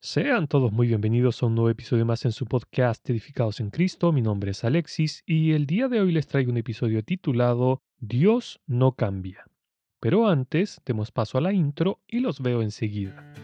[0.00, 4.12] Sean todos muy bienvenidos a un nuevo episodio más en su podcast Edificados en Cristo.
[4.12, 8.60] Mi nombre es Alexis y el día de hoy les traigo un episodio titulado Dios
[8.68, 9.44] no cambia.
[9.98, 13.34] Pero antes, demos paso a la intro y los veo enseguida.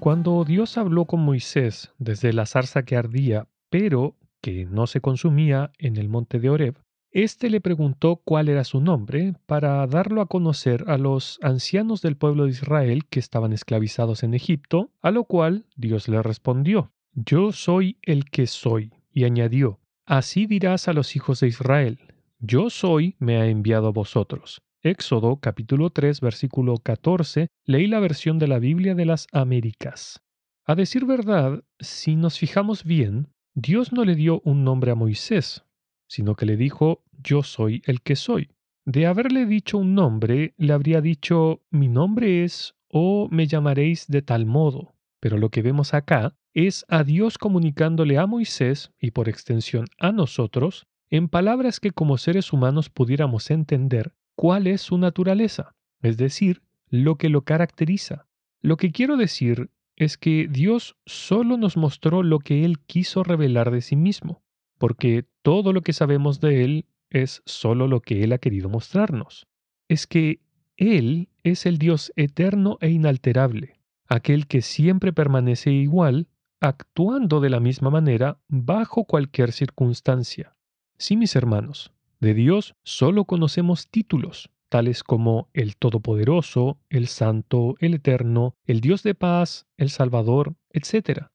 [0.00, 5.72] Cuando Dios habló con Moisés desde la zarza que ardía, pero que no se consumía
[5.76, 6.78] en el monte de Horeb,
[7.10, 12.16] éste le preguntó cuál era su nombre para darlo a conocer a los ancianos del
[12.16, 17.52] pueblo de Israel que estaban esclavizados en Egipto, a lo cual Dios le respondió, Yo
[17.52, 21.98] soy el que soy, y añadió, Así dirás a los hijos de Israel,
[22.38, 24.62] Yo soy me ha enviado a vosotros.
[24.82, 30.22] Éxodo capítulo 3 versículo 14, leí la versión de la Biblia de las Américas.
[30.64, 35.66] A decir verdad, si nos fijamos bien, Dios no le dio un nombre a Moisés,
[36.08, 38.52] sino que le dijo, yo soy el que soy.
[38.86, 44.22] De haberle dicho un nombre, le habría dicho, mi nombre es, o me llamaréis de
[44.22, 44.94] tal modo.
[45.20, 50.10] Pero lo que vemos acá es a Dios comunicándole a Moisés, y por extensión a
[50.10, 56.62] nosotros, en palabras que como seres humanos pudiéramos entender, cuál es su naturaleza, es decir,
[56.88, 58.26] lo que lo caracteriza.
[58.62, 63.70] Lo que quiero decir es que Dios solo nos mostró lo que Él quiso revelar
[63.70, 64.42] de sí mismo,
[64.78, 69.46] porque todo lo que sabemos de Él es solo lo que Él ha querido mostrarnos.
[69.88, 70.40] Es que
[70.78, 76.28] Él es el Dios eterno e inalterable, aquel que siempre permanece igual,
[76.62, 80.56] actuando de la misma manera bajo cualquier circunstancia.
[80.96, 87.94] Sí, mis hermanos, de Dios solo conocemos títulos, tales como el Todopoderoso, el Santo, el
[87.94, 91.28] Eterno, el Dios de paz, el Salvador, etc.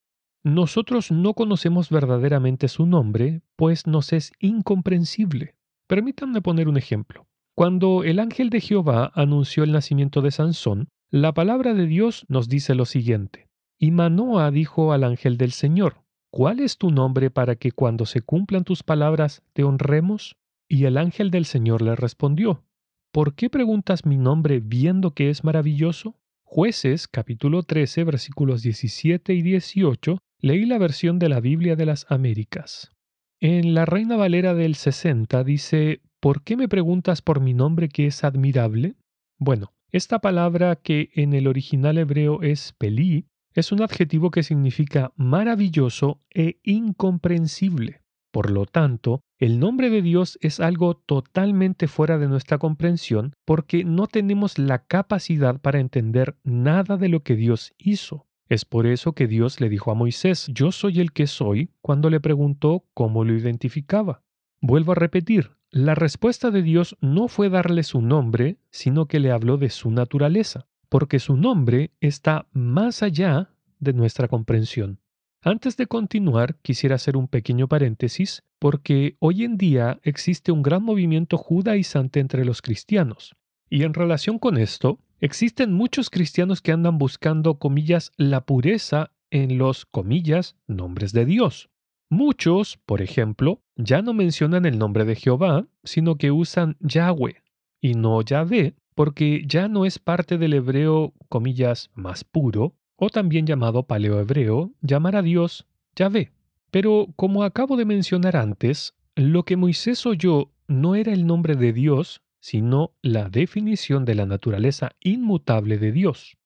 [0.43, 5.55] Nosotros no conocemos verdaderamente su nombre, pues nos es incomprensible.
[5.87, 7.27] Permítanme poner un ejemplo.
[7.55, 12.49] Cuando el ángel de Jehová anunció el nacimiento de Sansón, la palabra de Dios nos
[12.49, 13.47] dice lo siguiente.
[13.77, 18.19] Y Manoah dijo al ángel del Señor, ¿Cuál es tu nombre para que cuando se
[18.21, 20.35] cumplan tus palabras te honremos?
[20.67, 22.63] Y el ángel del Señor le respondió,
[23.11, 26.19] ¿Por qué preguntas mi nombre viendo que es maravilloso?
[26.43, 32.05] Jueces capítulo 13 versículos 17 y 18 leí la versión de la Biblia de las
[32.09, 32.91] Américas.
[33.39, 38.07] En la Reina Valera del 60 dice, ¿por qué me preguntas por mi nombre que
[38.07, 38.95] es admirable?
[39.37, 45.13] Bueno, esta palabra que en el original hebreo es pelí, es un adjetivo que significa
[45.15, 48.01] maravilloso e incomprensible.
[48.31, 53.83] Por lo tanto, el nombre de Dios es algo totalmente fuera de nuestra comprensión porque
[53.83, 58.27] no tenemos la capacidad para entender nada de lo que Dios hizo.
[58.47, 62.09] Es por eso que Dios le dijo a Moisés, yo soy el que soy, cuando
[62.09, 64.21] le preguntó cómo lo identificaba.
[64.61, 69.31] Vuelvo a repetir, la respuesta de Dios no fue darle su nombre, sino que le
[69.31, 74.99] habló de su naturaleza, porque su nombre está más allá de nuestra comprensión.
[75.47, 80.81] Antes de continuar, quisiera hacer un pequeño paréntesis porque hoy en día existe un gran
[80.81, 83.35] movimiento judaizante entre los cristianos.
[83.69, 89.59] Y en relación con esto, existen muchos cristianos que andan buscando, comillas, la pureza en
[89.59, 91.69] los, comillas, nombres de Dios.
[92.09, 97.43] Muchos, por ejemplo, ya no mencionan el nombre de Jehová, sino que usan Yahweh
[97.79, 103.45] y no Yahvé, porque ya no es parte del hebreo, comillas, más puro, o también
[103.45, 106.31] llamado paleohebreo, llamar a Dios Yahvé.
[106.71, 111.73] Pero como acabo de mencionar antes, lo que Moisés oyó no era el nombre de
[111.73, 116.37] Dios, sino la definición de la naturaleza inmutable de Dios.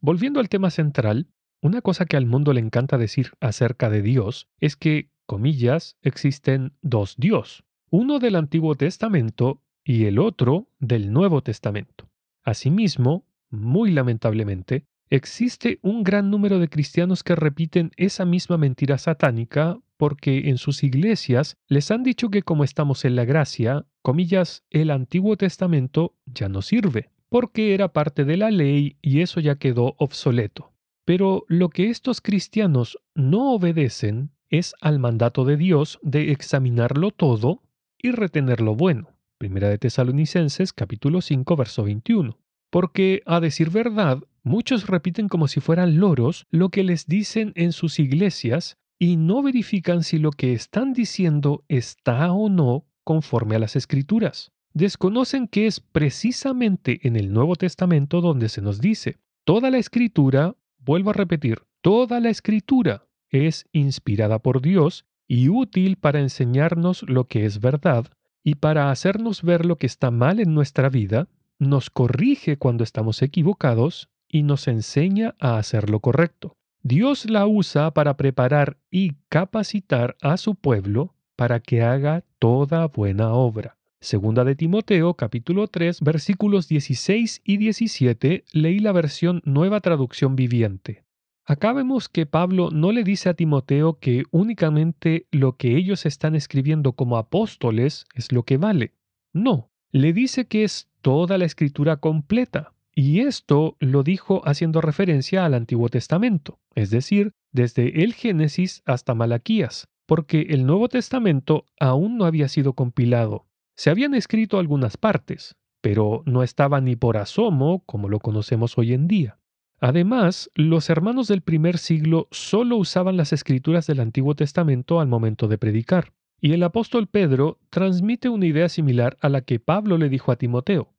[0.00, 1.28] Volviendo al tema central,
[1.60, 6.72] una cosa que al mundo le encanta decir acerca de Dios es que, comillas, existen
[6.82, 12.10] dos Dios, uno del Antiguo Testamento y el otro del Nuevo Testamento.
[12.42, 19.78] Asimismo, muy lamentablemente, Existe un gran número de cristianos que repiten esa misma mentira satánica
[19.96, 24.90] porque en sus iglesias les han dicho que como estamos en la gracia, comillas, el
[24.90, 29.94] Antiguo Testamento ya no sirve, porque era parte de la ley y eso ya quedó
[29.98, 30.72] obsoleto.
[31.04, 37.62] Pero lo que estos cristianos no obedecen es al mandato de Dios de examinarlo todo
[37.98, 39.10] y retener lo bueno.
[39.38, 42.38] Primera de Tesalonicenses capítulo 5 verso 21.
[42.70, 47.72] Porque, a decir verdad, Muchos repiten como si fueran loros lo que les dicen en
[47.72, 53.58] sus iglesias y no verifican si lo que están diciendo está o no conforme a
[53.58, 54.52] las escrituras.
[54.74, 60.56] desconocen que es precisamente en el Nuevo Testamento donde se nos dice, toda la escritura,
[60.78, 67.28] vuelvo a repetir, toda la escritura es inspirada por Dios y útil para enseñarnos lo
[67.28, 68.08] que es verdad
[68.42, 73.22] y para hacernos ver lo que está mal en nuestra vida, nos corrige cuando estamos
[73.22, 76.56] equivocados y nos enseña a hacer lo correcto.
[76.82, 83.32] Dios la usa para preparar y capacitar a su pueblo para que haga toda buena
[83.32, 83.76] obra.
[84.00, 91.04] Segunda de Timoteo capítulo 3 versículos 16 y 17 leí la versión Nueva Traducción Viviente.
[91.44, 96.34] Acá vemos que Pablo no le dice a Timoteo que únicamente lo que ellos están
[96.34, 98.94] escribiendo como apóstoles es lo que vale.
[99.32, 102.73] No, le dice que es toda la escritura completa.
[102.94, 109.14] Y esto lo dijo haciendo referencia al Antiguo Testamento, es decir, desde el Génesis hasta
[109.14, 113.46] Malaquías, porque el Nuevo Testamento aún no había sido compilado.
[113.76, 118.92] Se habían escrito algunas partes, pero no estaba ni por asomo como lo conocemos hoy
[118.92, 119.38] en día.
[119.80, 125.48] Además, los hermanos del primer siglo solo usaban las escrituras del Antiguo Testamento al momento
[125.48, 130.08] de predicar, y el apóstol Pedro transmite una idea similar a la que Pablo le
[130.08, 130.94] dijo a Timoteo.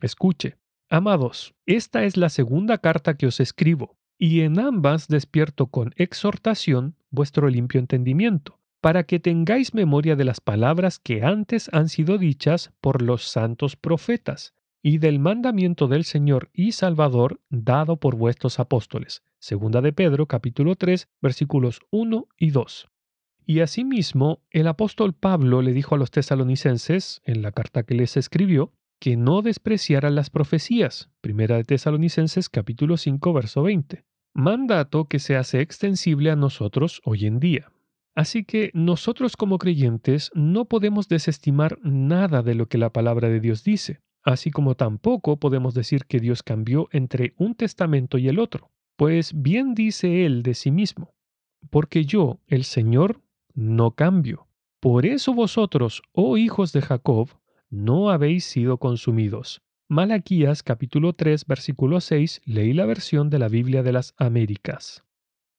[0.00, 0.56] Escuche,
[0.90, 6.96] amados, esta es la segunda carta que os escribo, y en ambas despierto con exhortación
[7.10, 12.72] vuestro limpio entendimiento para que tengáis memoria de las palabras que antes han sido dichas
[12.80, 19.22] por los santos profetas, y del mandamiento del Señor y Salvador dado por vuestros apóstoles.
[19.38, 22.88] Segunda de Pedro capítulo 3 versículos 1 y 2.
[23.44, 28.16] Y asimismo, el apóstol Pablo le dijo a los tesalonicenses, en la carta que les
[28.16, 31.10] escribió, que no despreciaran las profecías.
[31.22, 34.04] Primera de Tesalonicenses capítulo 5 verso 20.
[34.34, 37.72] Mandato que se hace extensible a nosotros hoy en día.
[38.14, 43.40] Así que nosotros como creyentes no podemos desestimar nada de lo que la palabra de
[43.40, 48.38] Dios dice, así como tampoco podemos decir que Dios cambió entre un testamento y el
[48.38, 51.14] otro, pues bien dice Él de sí mismo,
[51.70, 53.22] porque yo, el Señor,
[53.54, 54.48] no cambio.
[54.80, 57.30] Por eso vosotros, oh hijos de Jacob,
[57.70, 59.62] no habéis sido consumidos.
[59.88, 65.04] Malaquías capítulo 3 versículo 6 leí la versión de la Biblia de las Américas.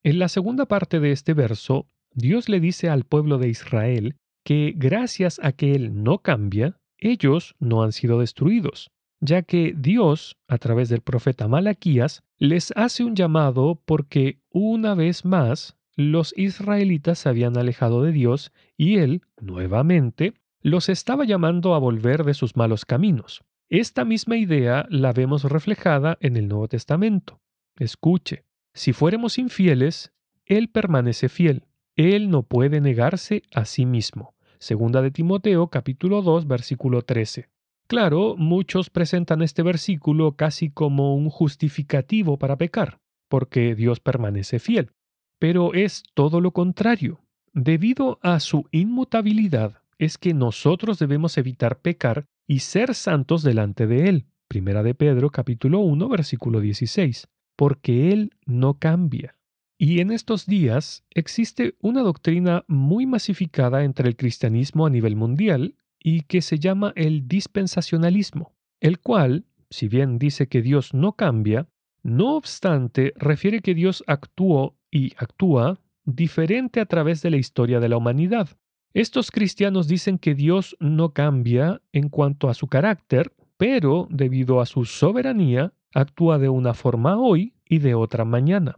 [0.04, 4.74] En la segunda parte de este verso Dios le dice al pueblo de Israel que
[4.76, 8.92] gracias a que Él no cambia, ellos no han sido destruidos,
[9.22, 15.26] ya que Dios, a través del profeta Malaquías, les hace un llamado porque una vez
[15.26, 21.80] más los israelitas se habían alejado de Dios y Él, nuevamente, los estaba llamando a
[21.80, 23.44] volver de sus malos caminos.
[23.70, 27.40] Esta misma idea la vemos reflejada en el Nuevo Testamento.
[27.78, 28.44] Escuche,
[28.74, 30.14] si fuéramos infieles,
[30.46, 31.66] Él permanece fiel
[31.96, 34.34] él no puede negarse a sí mismo.
[34.60, 37.50] Segunda de Timoteo capítulo 2 versículo 13.
[37.88, 44.92] Claro, muchos presentan este versículo casi como un justificativo para pecar, porque Dios permanece fiel.
[45.40, 47.20] Pero es todo lo contrario.
[47.54, 54.10] Debido a su inmutabilidad, es que nosotros debemos evitar pecar y ser santos delante de
[54.10, 54.26] Él.
[54.48, 57.28] Primera de Pedro capítulo 1 versículo 16.
[57.56, 59.36] Porque Él no cambia.
[59.78, 65.76] Y en estos días existe una doctrina muy masificada entre el cristianismo a nivel mundial
[66.00, 71.68] y que se llama el dispensacionalismo, el cual, si bien dice que Dios no cambia,
[72.02, 77.90] no obstante refiere que Dios actuó y actúa diferente a través de la historia de
[77.90, 78.50] la humanidad.
[78.94, 84.66] Estos cristianos dicen que Dios no cambia en cuanto a su carácter, pero debido a
[84.66, 88.76] su soberanía, actúa de una forma hoy y de otra mañana.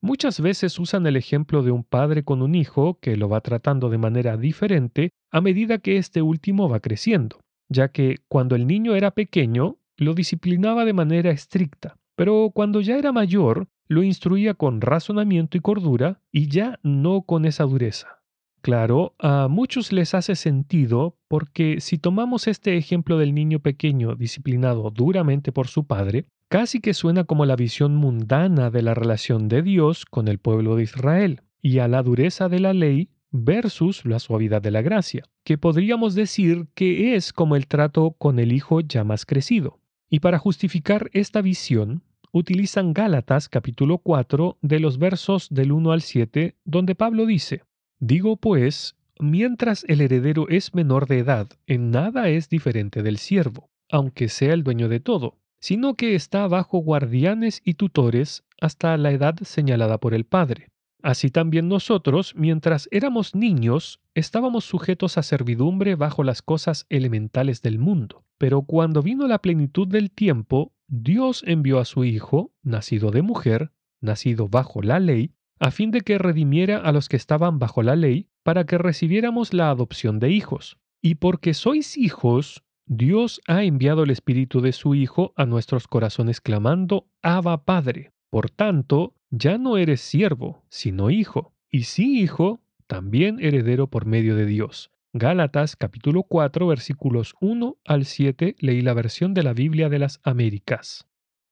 [0.00, 3.90] Muchas veces usan el ejemplo de un padre con un hijo que lo va tratando
[3.90, 8.96] de manera diferente a medida que este último va creciendo, ya que cuando el niño
[8.96, 14.80] era pequeño lo disciplinaba de manera estricta, pero cuando ya era mayor lo instruía con
[14.80, 18.23] razonamiento y cordura y ya no con esa dureza.
[18.64, 24.90] Claro, a muchos les hace sentido porque si tomamos este ejemplo del niño pequeño disciplinado
[24.90, 29.60] duramente por su padre, casi que suena como la visión mundana de la relación de
[29.60, 34.18] Dios con el pueblo de Israel y a la dureza de la ley versus la
[34.18, 38.80] suavidad de la gracia, que podríamos decir que es como el trato con el hijo
[38.80, 39.78] ya más crecido.
[40.08, 42.02] Y para justificar esta visión,
[42.32, 47.60] utilizan Gálatas capítulo 4 de los versos del 1 al 7, donde Pablo dice,
[48.06, 53.70] Digo pues, mientras el heredero es menor de edad, en nada es diferente del siervo,
[53.90, 59.12] aunque sea el dueño de todo sino que está bajo guardianes y tutores hasta la
[59.12, 60.68] edad señalada por el Padre.
[61.02, 67.78] Así también nosotros, mientras éramos niños, estábamos sujetos a servidumbre bajo las cosas elementales del
[67.78, 68.26] mundo.
[68.36, 73.72] Pero cuando vino la plenitud del tiempo, Dios envió a su Hijo, nacido de mujer,
[74.02, 75.32] nacido bajo la ley,
[75.64, 79.54] a fin de que redimiera a los que estaban bajo la ley, para que recibiéramos
[79.54, 80.76] la adopción de hijos.
[81.00, 86.42] Y porque sois hijos, Dios ha enviado el Espíritu de su Hijo a nuestros corazones
[86.42, 88.12] clamando, Abba Padre.
[88.28, 94.36] Por tanto, ya no eres siervo, sino hijo, y si hijo, también heredero por medio
[94.36, 94.90] de Dios.
[95.14, 100.20] Gálatas capítulo 4 versículos 1 al 7 leí la versión de la Biblia de las
[100.24, 101.06] Américas.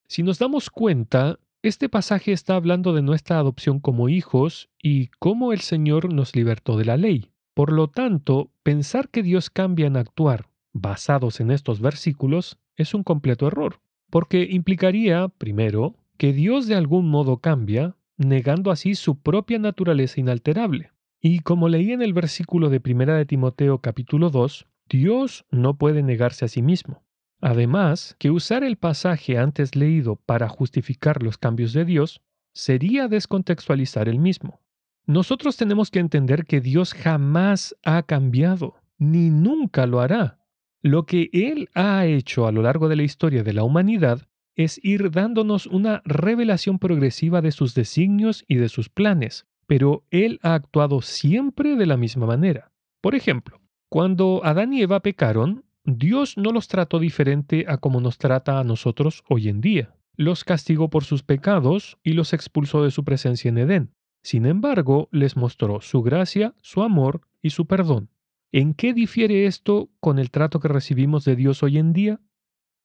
[0.06, 5.52] Si nos damos cuenta, este pasaje está hablando de nuestra adopción como hijos y cómo
[5.52, 7.30] el Señor nos libertó de la ley.
[7.54, 13.04] Por lo tanto, pensar que Dios cambia en actuar basados en estos versículos es un
[13.04, 19.58] completo error, porque implicaría, primero, que Dios de algún modo cambia, negando así su propia
[19.58, 20.90] naturaleza inalterable.
[21.20, 26.02] Y como leí en el versículo de 1 de Timoteo capítulo 2, Dios no puede
[26.02, 27.02] negarse a sí mismo.
[27.42, 32.22] Además, que usar el pasaje antes leído para justificar los cambios de Dios
[32.54, 34.60] sería descontextualizar el mismo.
[35.06, 40.38] Nosotros tenemos que entender que Dios jamás ha cambiado, ni nunca lo hará.
[40.82, 44.78] Lo que Él ha hecho a lo largo de la historia de la humanidad es
[44.84, 50.54] ir dándonos una revelación progresiva de sus designios y de sus planes, pero Él ha
[50.54, 52.70] actuado siempre de la misma manera.
[53.00, 58.16] Por ejemplo, cuando Adán y Eva pecaron, Dios no los trató diferente a como nos
[58.16, 59.96] trata a nosotros hoy en día.
[60.14, 63.94] Los castigó por sus pecados y los expulsó de su presencia en Edén.
[64.22, 68.10] Sin embargo, les mostró su gracia, su amor y su perdón.
[68.52, 72.20] ¿En qué difiere esto con el trato que recibimos de Dios hoy en día?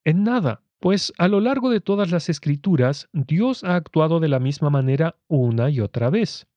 [0.04, 0.64] En nada.
[0.80, 5.18] Pues a lo largo de todas las escrituras, Dios ha actuado de la misma manera
[5.28, 6.48] una y otra vez.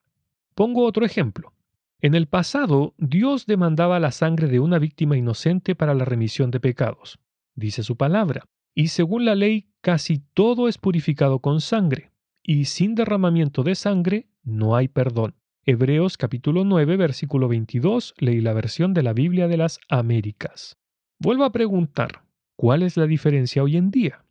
[0.55, 1.55] Pongo otro ejemplo.
[2.01, 6.61] En el pasado, Dios demandaba la sangre de una víctima inocente para la remisión de
[6.61, 7.19] pecados,
[7.55, 12.95] dice su palabra, y según la ley casi todo es purificado con sangre, y sin
[12.95, 15.35] derramamiento de sangre no hay perdón.
[15.67, 20.79] Hebreos capítulo 9, versículo 22, leí la versión de la Biblia de las Américas.
[21.19, 22.25] Vuelvo a preguntar,
[22.61, 24.27] ¿Cuál es la diferencia hoy en día?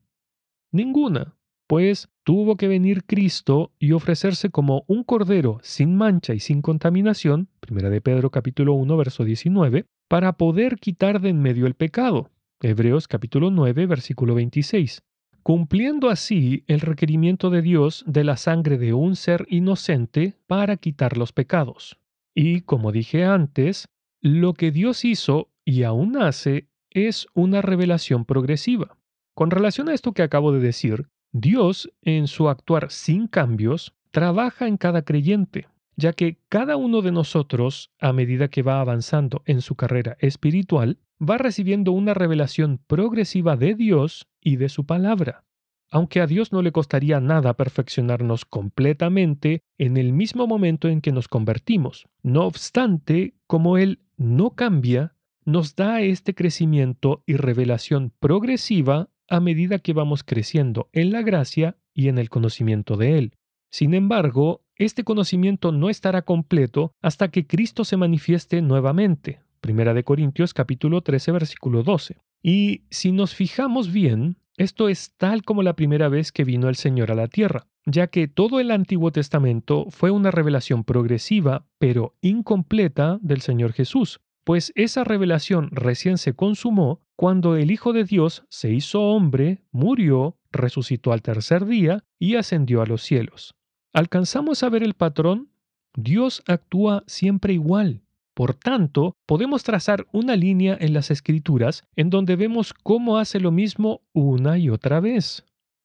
[0.71, 1.35] Ninguna,
[1.69, 7.47] pues tuvo que venir Cristo y ofrecerse como un cordero sin mancha y sin contaminación,
[7.59, 12.31] primera de Pedro capítulo 1 verso 19, para poder quitar de en medio el pecado.
[12.59, 15.03] Hebreos capítulo 9 versículo 26,
[15.43, 21.17] cumpliendo así el requerimiento de Dios de la sangre de un ser inocente para quitar
[21.17, 21.99] los pecados.
[22.33, 23.85] Y como dije antes,
[24.21, 28.97] lo que Dios hizo y aún hace es una revelación progresiva.
[29.35, 34.67] Con relación a esto que acabo de decir, Dios, en su actuar sin cambios, trabaja
[34.67, 39.61] en cada creyente, ya que cada uno de nosotros, a medida que va avanzando en
[39.61, 45.43] su carrera espiritual, va recibiendo una revelación progresiva de Dios y de su palabra.
[45.91, 51.11] Aunque a Dios no le costaría nada perfeccionarnos completamente en el mismo momento en que
[51.11, 52.07] nos convertimos.
[52.21, 59.79] No obstante, como Él no cambia, nos da este crecimiento y revelación progresiva a medida
[59.79, 63.33] que vamos creciendo en la gracia y en el conocimiento de Él.
[63.69, 69.41] Sin embargo, este conocimiento no estará completo hasta que Cristo se manifieste nuevamente.
[69.61, 72.17] Primera de Corintios capítulo 13 versículo 12.
[72.41, 76.75] Y si nos fijamos bien, esto es tal como la primera vez que vino el
[76.75, 82.15] Señor a la tierra, ya que todo el Antiguo Testamento fue una revelación progresiva, pero
[82.21, 88.45] incompleta del Señor Jesús, pues esa revelación recién se consumó cuando el Hijo de Dios
[88.47, 93.55] se hizo hombre, murió, resucitó al tercer día y ascendió a los cielos.
[93.91, 95.51] ¿Alcanzamos a ver el patrón?
[95.93, 98.03] Dios actúa siempre igual.
[98.33, 103.51] Por tanto, podemos trazar una línea en las escrituras en donde vemos cómo hace lo
[103.51, 105.43] mismo una y otra vez.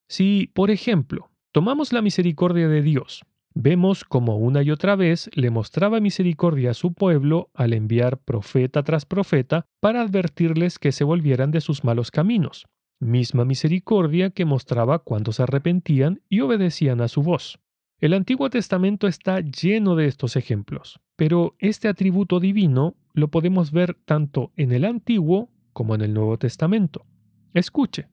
[0.08, 3.24] Si, por ejemplo, tomamos la misericordia de Dios,
[3.56, 8.82] Vemos como una y otra vez le mostraba misericordia a su pueblo al enviar profeta
[8.82, 12.66] tras profeta para advertirles que se volvieran de sus malos caminos,
[12.98, 17.60] misma misericordia que mostraba cuando se arrepentían y obedecían a su voz.
[18.00, 23.94] El Antiguo Testamento está lleno de estos ejemplos, pero este atributo divino lo podemos ver
[24.04, 27.06] tanto en el Antiguo como en el Nuevo Testamento.
[27.52, 28.08] Escuche,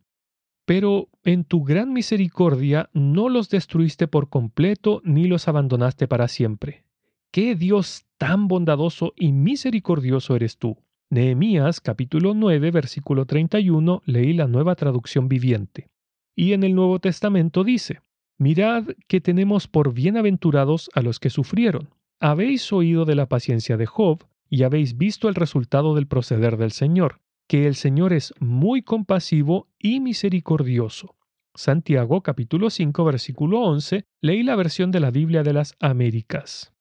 [0.66, 6.84] pero en tu gran misericordia no los destruiste por completo ni los abandonaste para siempre.
[7.32, 10.78] ¡Qué Dios tan bondadoso y misericordioso eres tú!
[11.10, 15.90] Nehemías capítulo 9 versículo 31 leí la nueva traducción viviente.
[16.36, 18.00] Y en el Nuevo Testamento dice,
[18.38, 21.90] Mirad que tenemos por bienaventurados a los que sufrieron.
[22.20, 26.72] Habéis oído de la paciencia de Job y habéis visto el resultado del proceder del
[26.72, 27.20] Señor,
[27.52, 31.18] que el Señor es muy compasivo y misericordioso.
[31.54, 36.72] Santiago capítulo 5 versículo 11, leí la versión de la Biblia de las Américas.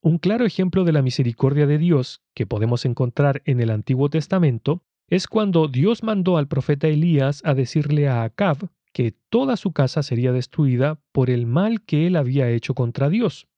[0.00, 4.84] Un claro ejemplo de la misericordia de Dios que podemos encontrar en el Antiguo Testamento
[5.08, 10.04] es cuando Dios mandó al profeta Elías a decirle a Acab que toda su casa
[10.04, 13.48] sería destruida por el mal que él había hecho contra Dios.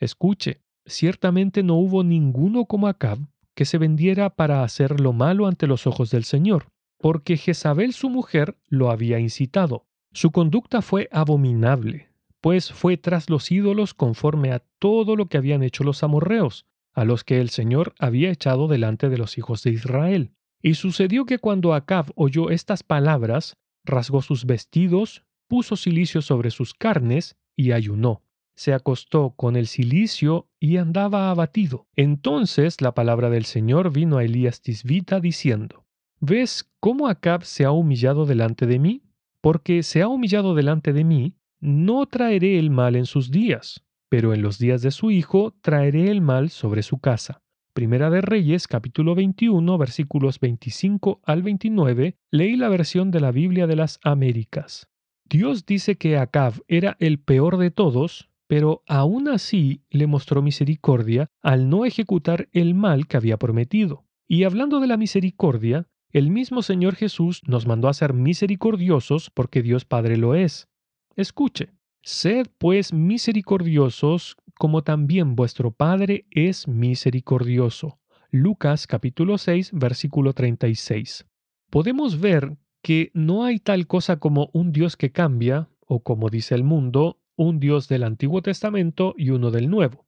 [0.00, 3.18] Escuche, ciertamente no hubo ninguno como Acab
[3.54, 6.68] que se vendiera para hacer lo malo ante los ojos del Señor,
[6.98, 9.86] porque Jezabel su mujer lo había incitado.
[10.12, 15.62] Su conducta fue abominable, pues fue tras los ídolos conforme a todo lo que habían
[15.62, 19.70] hecho los amorreos, a los que el Señor había echado delante de los hijos de
[19.70, 20.32] Israel.
[20.60, 26.74] Y sucedió que cuando Acab oyó estas palabras, rasgó sus vestidos, puso silicio sobre sus
[26.74, 28.21] carnes y ayunó.
[28.54, 31.86] Se acostó con el silicio y andaba abatido.
[31.96, 35.84] Entonces la palabra del Señor vino a Elías Tisbita diciendo,
[36.20, 39.02] ¿Ves cómo Acab se ha humillado delante de mí?
[39.42, 44.32] porque se ha humillado delante de mí, no traeré el mal en sus días, pero
[44.32, 47.42] en los días de su hijo traeré el mal sobre su casa.
[47.74, 53.66] Primera de Reyes, capítulo 21, versículos 25 al 29, leí la versión de la Biblia
[53.66, 54.88] de las Américas.
[55.24, 61.30] Dios dice que Acab era el peor de todos, pero aún así le mostró misericordia
[61.40, 64.04] al no ejecutar el mal que había prometido.
[64.28, 69.62] Y hablando de la misericordia, el mismo Señor Jesús nos mandó a ser misericordiosos porque
[69.62, 70.68] Dios Padre lo es.
[71.16, 71.70] Escuche,
[72.02, 78.00] sed pues misericordiosos como también vuestro Padre es misericordioso.
[78.30, 81.24] Lucas capítulo 6 versículo 36.
[81.70, 86.54] Podemos ver que no hay tal cosa como un Dios que cambia, o como dice
[86.54, 90.06] el mundo, un Dios del Antiguo Testamento y uno del Nuevo.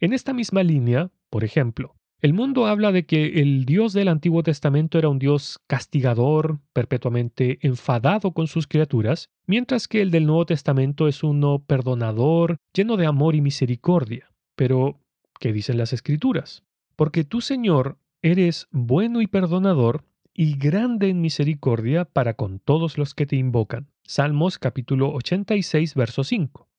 [0.00, 4.44] En esta misma línea, por ejemplo, el mundo habla de que el Dios del Antiguo
[4.44, 10.46] Testamento era un Dios castigador, perpetuamente enfadado con sus criaturas, mientras que el del Nuevo
[10.46, 14.30] Testamento es uno perdonador, lleno de amor y misericordia.
[14.54, 15.00] Pero,
[15.40, 16.62] ¿qué dicen las Escrituras?
[16.94, 23.14] Porque tú, Señor, eres bueno y perdonador, y grande en misericordia para con todos los
[23.14, 23.88] que te invocan.
[24.04, 26.71] Salmos capítulo 86, verso 5.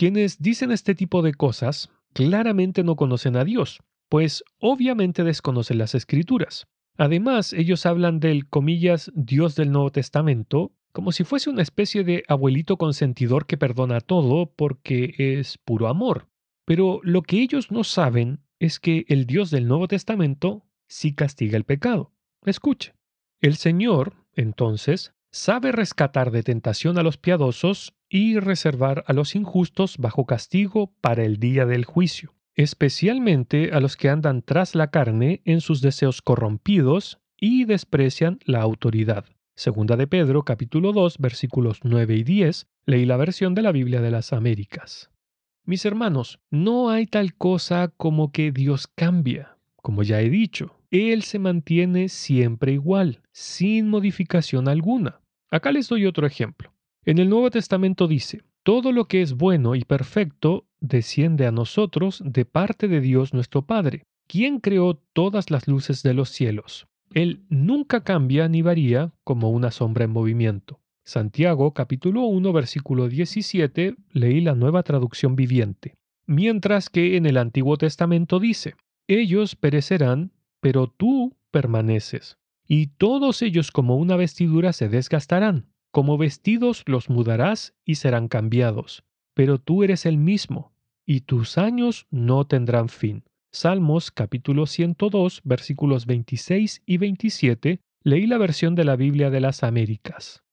[0.00, 5.94] Quienes dicen este tipo de cosas claramente no conocen a Dios, pues obviamente desconocen las
[5.94, 6.68] escrituras.
[6.96, 12.24] Además, ellos hablan del, comillas, Dios del Nuevo Testamento, como si fuese una especie de
[12.28, 16.30] abuelito consentidor que perdona todo porque es puro amor.
[16.64, 21.58] Pero lo que ellos no saben es que el Dios del Nuevo Testamento sí castiga
[21.58, 22.10] el pecado.
[22.46, 22.94] Escuche.
[23.42, 29.96] El Señor, entonces, sabe rescatar de tentación a los piadosos y reservar a los injustos
[29.98, 35.40] bajo castigo para el día del juicio especialmente a los que andan tras la carne
[35.44, 39.24] en sus deseos corrompidos y desprecian la autoridad.
[39.54, 44.02] Segunda de Pedro capítulo 2 versículos 9 y 10, leí la versión de la Biblia
[44.02, 45.10] de las Américas.
[45.64, 49.56] Mis hermanos, no hay tal cosa como que Dios cambia.
[49.76, 55.19] Como ya he dicho, Él se mantiene siempre igual, sin modificación alguna.
[55.50, 56.72] Acá les doy otro ejemplo.
[57.04, 62.22] En el Nuevo Testamento dice, todo lo que es bueno y perfecto desciende a nosotros
[62.24, 66.86] de parte de Dios nuestro Padre, quien creó todas las luces de los cielos.
[67.12, 70.78] Él nunca cambia ni varía como una sombra en movimiento.
[71.04, 75.96] Santiago capítulo 1 versículo 17 leí la nueva traducción viviente.
[76.26, 78.76] Mientras que en el Antiguo Testamento dice,
[79.08, 82.38] ellos perecerán, pero tú permaneces,
[82.72, 89.02] y todos ellos como una vestidura se desgastarán, como vestidos los mudarás y serán cambiados,
[89.34, 90.72] pero tú eres el mismo,
[91.04, 93.24] y tus años no tendrán fin.
[93.50, 99.64] Salmos capítulo 102 versículos 26 y 27 leí la versión de la Biblia de las
[99.64, 100.44] Américas.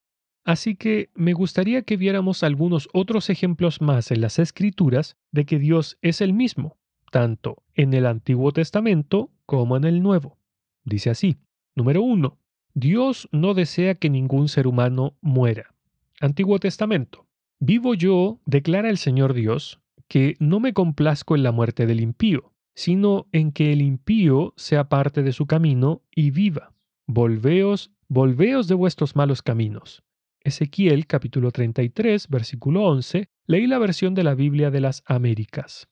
[0.43, 5.59] Así que me gustaría que viéramos algunos otros ejemplos más en las Escrituras de que
[5.59, 6.79] Dios es el mismo,
[7.11, 10.39] tanto en el Antiguo Testamento como en el Nuevo.
[10.83, 11.37] Dice así,
[11.77, 12.37] número 1.
[12.73, 15.75] Dios no desea que ningún ser humano muera.
[16.19, 17.27] Antiguo Testamento.
[17.59, 22.51] Vivo yo, declara el Señor Dios, que no me complazco en la muerte del impío,
[22.73, 26.73] sino en que el impío sea parte de su camino y viva.
[27.05, 30.03] Volveos, volveos de vuestros malos caminos.
[30.41, 35.87] Ezequiel capítulo 33, versículo 11, leí la versión de la Biblia de las Américas.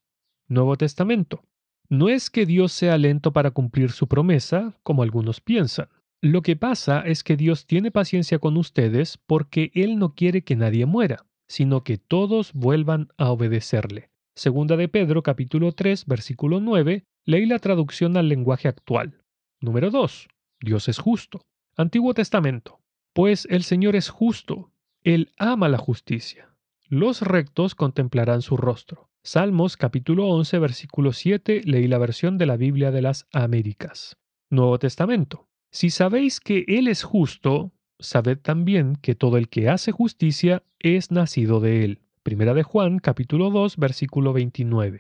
[0.48, 1.44] Nuevo Testamento.
[1.90, 5.88] No es que Dios sea lento para cumplir su promesa, como algunos piensan.
[6.22, 10.56] Lo que pasa es que Dios tiene paciencia con ustedes porque Él no quiere que
[10.56, 14.10] nadie muera, sino que todos vuelvan a obedecerle.
[14.36, 19.22] Segunda de Pedro capítulo 3 versículo 9, leí la traducción al lenguaje actual.
[19.62, 20.28] Número 2.
[20.62, 21.42] Dios es justo.
[21.78, 22.80] Antiguo Testamento.
[23.14, 24.72] Pues el Señor es justo.
[25.04, 26.50] Él ama la justicia.
[26.88, 29.10] Los rectos contemplarán su rostro.
[29.28, 34.18] Salmos capítulo 11 versículo 7 leí la versión de la Biblia de las Américas.
[34.52, 35.48] Nuevo Testamento.
[35.72, 41.10] Si sabéis que Él es justo, sabed también que todo el que hace justicia es
[41.10, 42.02] nacido de Él.
[42.22, 45.00] Primera de Juan capítulo 2 versículo 29.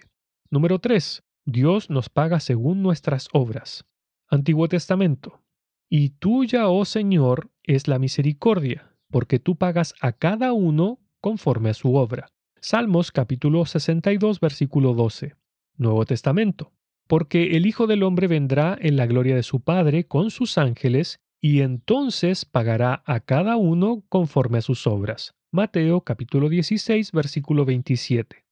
[0.49, 1.23] Número 3.
[1.45, 3.85] Dios nos paga según nuestras obras.
[4.27, 5.43] Antiguo Testamento.
[5.88, 11.75] Y tuya, oh Señor, es la misericordia, porque tú pagas a cada uno conforme a
[11.75, 12.31] su obra.
[12.67, 15.36] Salmos capítulo 62 versículo 12.
[15.78, 16.73] Nuevo Testamento.
[17.06, 21.19] Porque el Hijo del Hombre vendrá en la gloria de su Padre con sus ángeles,
[21.39, 25.36] y entonces pagará a cada uno conforme a sus obras.
[25.51, 28.43] Mateo capítulo 16 versículo 27.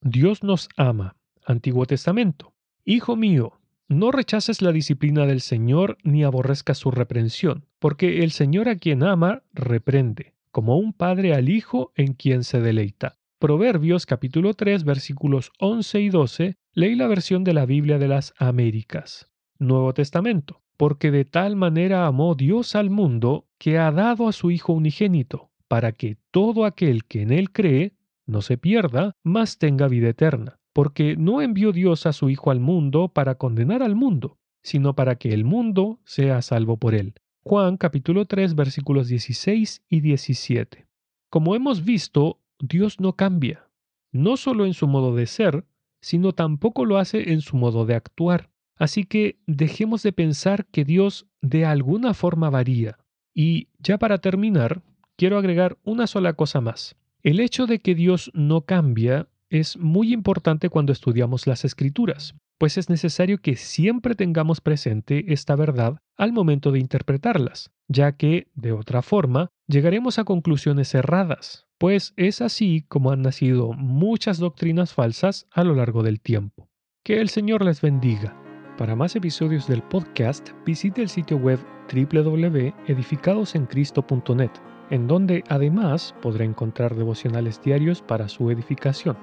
[0.00, 1.16] Dios nos ama.
[1.44, 2.54] Antiguo Testamento.
[2.84, 3.58] Hijo mío,
[3.88, 9.02] no rechaces la disciplina del Señor ni aborrezcas su reprensión, porque el Señor a quien
[9.02, 13.16] ama reprende, como un padre al hijo en quien se deleita.
[13.40, 18.34] Proverbios capítulo 3 versículos 11 y 12, leí la versión de la Biblia de las
[18.38, 19.32] Américas.
[19.58, 20.62] Nuevo Testamento.
[20.76, 25.50] Porque de tal manera amó Dios al mundo que ha dado a su Hijo unigénito,
[25.68, 27.94] para que todo aquel que en él cree
[28.26, 32.60] no se pierda, mas tenga vida eterna porque no envió Dios a su Hijo al
[32.60, 37.14] mundo para condenar al mundo, sino para que el mundo sea salvo por él.
[37.42, 40.86] Juan capítulo 3 versículos 16 y 17.
[41.28, 43.68] Como hemos visto, Dios no cambia,
[44.12, 45.64] no solo en su modo de ser,
[46.00, 48.50] sino tampoco lo hace en su modo de actuar.
[48.76, 52.98] Así que dejemos de pensar que Dios de alguna forma varía.
[53.34, 54.82] Y ya para terminar,
[55.16, 56.96] quiero agregar una sola cosa más.
[57.22, 62.78] El hecho de que Dios no cambia es muy importante cuando estudiamos las escrituras, pues
[62.78, 68.72] es necesario que siempre tengamos presente esta verdad al momento de interpretarlas, ya que, de
[68.72, 75.46] otra forma, llegaremos a conclusiones erradas, pues es así como han nacido muchas doctrinas falsas
[75.50, 76.68] a lo largo del tiempo.
[77.02, 78.36] Que el Señor les bendiga.
[78.76, 81.58] Para más episodios del podcast, visite el sitio web
[81.90, 84.50] www.edificadosencristo.net,
[84.90, 89.16] en donde además podrá encontrar devocionales diarios para su edificación.